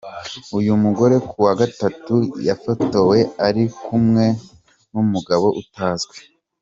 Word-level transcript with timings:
Uyu 0.57 0.73
mugore 0.83 1.15
kuwa 1.29 1.51
gatatu 1.61 2.15
yafotowe 2.47 3.17
ari 3.47 3.63
kumwe 3.83 4.25
n’umugabo 4.91 5.47
utazwi. 5.61 6.17